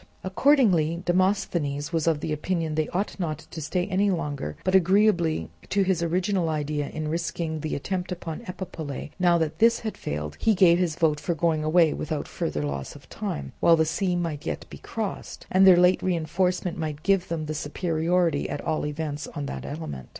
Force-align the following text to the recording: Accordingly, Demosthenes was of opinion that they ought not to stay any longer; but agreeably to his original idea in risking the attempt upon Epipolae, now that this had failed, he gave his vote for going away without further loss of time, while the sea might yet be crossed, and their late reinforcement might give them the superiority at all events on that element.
Accordingly, 0.23 1.03
Demosthenes 1.05 1.93
was 1.93 2.07
of 2.07 2.23
opinion 2.23 2.73
that 2.73 2.81
they 2.81 2.89
ought 2.89 3.19
not 3.19 3.37
to 3.51 3.61
stay 3.61 3.85
any 3.85 4.09
longer; 4.09 4.57
but 4.63 4.73
agreeably 4.73 5.47
to 5.69 5.83
his 5.83 6.01
original 6.01 6.49
idea 6.49 6.89
in 6.89 7.07
risking 7.07 7.59
the 7.59 7.75
attempt 7.75 8.11
upon 8.11 8.41
Epipolae, 8.47 9.11
now 9.19 9.37
that 9.37 9.59
this 9.59 9.81
had 9.81 9.95
failed, 9.95 10.37
he 10.39 10.55
gave 10.55 10.79
his 10.79 10.95
vote 10.95 11.19
for 11.19 11.35
going 11.35 11.63
away 11.63 11.93
without 11.93 12.27
further 12.27 12.63
loss 12.63 12.95
of 12.95 13.07
time, 13.09 13.51
while 13.59 13.75
the 13.75 13.85
sea 13.85 14.15
might 14.15 14.43
yet 14.43 14.65
be 14.71 14.79
crossed, 14.79 15.45
and 15.51 15.67
their 15.67 15.77
late 15.77 16.01
reinforcement 16.01 16.79
might 16.79 17.03
give 17.03 17.27
them 17.27 17.45
the 17.45 17.53
superiority 17.53 18.49
at 18.49 18.61
all 18.61 18.87
events 18.87 19.27
on 19.35 19.45
that 19.45 19.67
element. 19.67 20.09